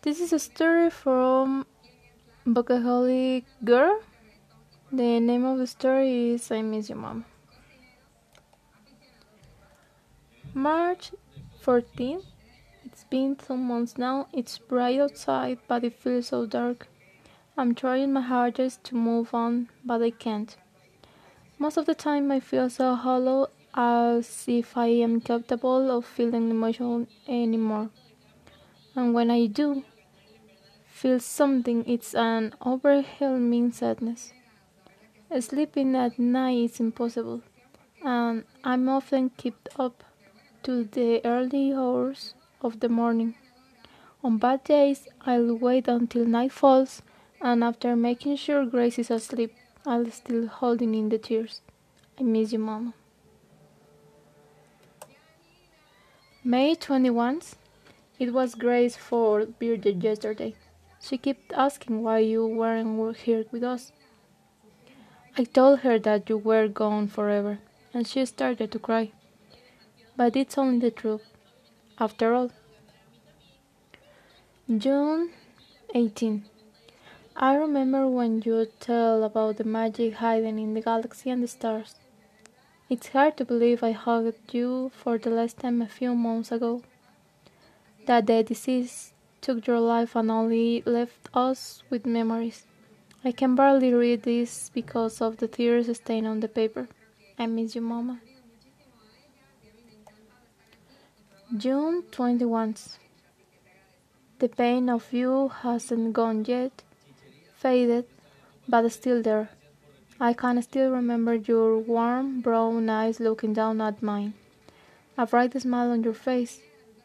[0.00, 1.66] This is a story from
[2.46, 4.00] Bocaholic Girl.
[4.92, 7.24] The name of the story is I Miss Your Mom.
[10.54, 11.10] March
[11.64, 12.24] 14th.
[12.84, 14.28] It's been two months now.
[14.32, 16.86] It's bright outside, but it feels so dark.
[17.56, 20.56] I'm trying my hardest to move on, but I can't.
[21.58, 26.50] Most of the time, I feel so hollow as if I am capable of feeling
[26.50, 27.90] emotion anymore.
[28.94, 29.84] And when I do
[30.98, 34.32] feel something, it's an overwhelming sadness.
[35.38, 37.42] Sleeping at night is impossible,
[38.04, 40.02] and I'm often kept up
[40.64, 43.36] to the early hours of the morning.
[44.24, 47.02] On bad days, I'll wait until night falls,
[47.40, 49.54] and after making sure Grace is asleep,
[49.86, 51.60] I'll still holding in the tears.
[52.18, 52.94] I miss you, Mama.
[56.42, 57.54] May 21st.
[58.18, 60.56] It was Grace's fourth birthday yesterday.
[61.00, 63.92] She kept asking why you weren't here with us.
[65.36, 67.58] I told her that you were gone forever,
[67.94, 69.12] and she started to cry.
[70.16, 71.22] But it's only the truth,
[71.98, 72.50] after all.
[74.76, 75.30] June
[75.94, 76.44] 18.
[77.36, 81.94] I remember when you tell about the magic hiding in the galaxy and the stars.
[82.90, 86.82] It's hard to believe I hugged you for the last time a few months ago.
[88.06, 92.66] That the disease took your life and only left us with memories.
[93.24, 96.88] I can barely read this because of the tears stained on the paper.
[97.38, 98.20] I miss you, Mama.
[101.56, 102.74] June 21.
[104.38, 106.82] The pain of you hasn't gone yet,
[107.56, 108.04] faded,
[108.68, 109.50] but still there.
[110.20, 114.34] I can still remember your warm brown eyes looking down at mine.
[115.16, 116.60] A bright smile on your face.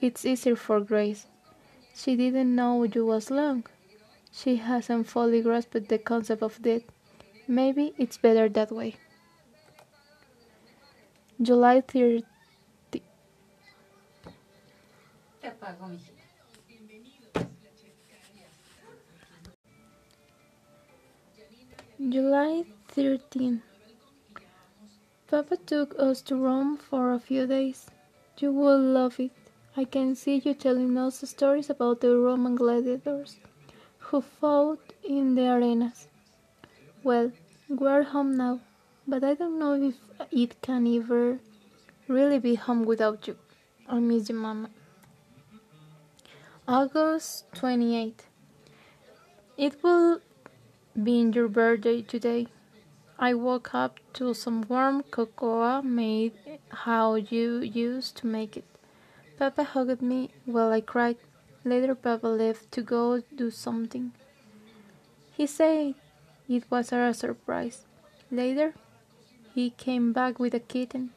[0.00, 1.26] It's easier for Grace.
[1.96, 3.66] She didn't know you was long.
[4.30, 6.82] She hasn't fully grasped the concept of death.
[7.48, 8.96] Maybe it's better that way.
[11.40, 12.24] July 30.
[22.08, 23.62] July 13.
[25.26, 27.90] Papa took us to Rome for a few days.
[28.38, 29.45] You will love it.
[29.78, 33.36] I can see you telling us stories about the Roman gladiators
[33.98, 36.08] who fought in the arenas.
[37.04, 37.32] Well,
[37.68, 38.60] we're home now,
[39.06, 39.96] but I don't know if
[40.30, 41.40] it can ever
[42.08, 43.36] really be home without you.
[43.86, 44.70] I miss you, Mama.
[46.66, 48.24] August 28.
[49.58, 50.20] It will
[51.02, 52.46] be your birthday today.
[53.18, 56.32] I woke up to some warm cocoa made
[56.70, 58.75] how you used to make it.
[59.38, 61.18] Papa hugged me while I cried.
[61.62, 64.12] Later, Papa left to go do something.
[65.36, 65.94] He said
[66.48, 67.84] it was a surprise.
[68.30, 68.72] Later,
[69.54, 71.10] he came back with a kitten,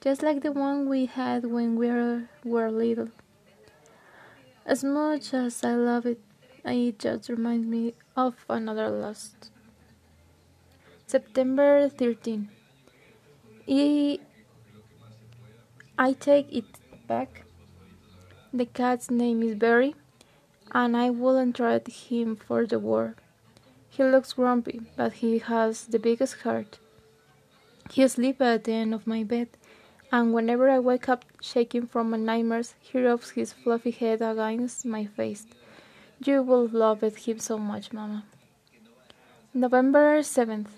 [0.00, 1.88] just like the one we had when we
[2.44, 3.10] were, little.
[4.64, 6.20] As much as I love it,
[6.64, 9.50] it just reminds me of another lost.
[11.06, 12.48] September 13.
[13.68, 14.18] I,
[15.96, 16.64] I take it
[17.06, 17.44] back.
[18.52, 19.94] The cat's name is Barry,
[20.72, 23.14] and I wouldn't trade him for the world.
[23.88, 26.78] He looks grumpy, but he has the biggest heart.
[27.90, 29.48] He sleeps at the end of my bed,
[30.12, 34.84] and whenever I wake up shaking from my nightmares, he rubs his fluffy head against
[34.84, 35.46] my face.
[36.24, 38.24] You will love him so much, Mama.
[39.52, 40.68] November 7th.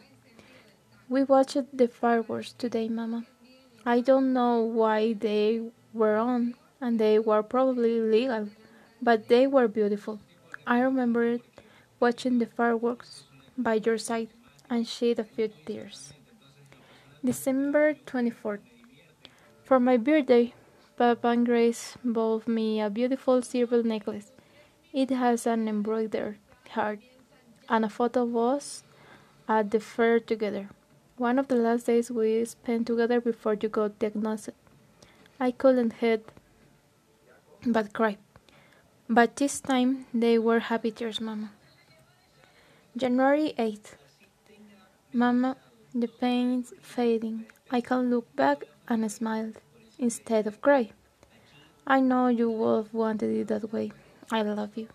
[1.08, 3.24] We watched the fireworks today, Mama.
[3.86, 5.62] I don't know why they
[5.98, 8.48] were on, and they were probably illegal,
[9.02, 10.20] but they were beautiful.
[10.66, 11.38] I remember
[11.98, 13.24] watching the fireworks
[13.56, 14.28] by your side
[14.70, 16.12] and shed a few tears.
[17.24, 18.60] December 24th.
[19.64, 20.54] For my birthday,
[20.96, 24.30] Papa and Grace bought me a beautiful silver necklace.
[24.92, 26.38] It has an embroidered
[26.70, 27.00] heart
[27.68, 28.84] and a photo of us
[29.48, 30.68] at the fair together.
[31.16, 34.50] One of the last days we spent together before you got diagnosed.
[35.40, 36.32] I couldn't help
[37.64, 38.18] but cry.
[39.08, 41.52] But this time they were happy tears, Mama.
[42.96, 43.94] January 8th.
[45.12, 45.56] Mama,
[45.94, 47.46] the pain's fading.
[47.70, 49.52] I can look back and smile
[49.98, 50.90] instead of cry.
[51.86, 53.92] I know you would have wanted it that way.
[54.32, 54.88] I love you.